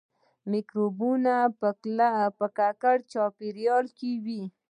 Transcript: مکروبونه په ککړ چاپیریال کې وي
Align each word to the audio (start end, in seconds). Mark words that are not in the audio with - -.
مکروبونه 0.51 1.35
په 2.39 2.47
ککړ 2.57 2.97
چاپیریال 3.11 3.85
کې 3.97 4.11
وي 4.25 4.43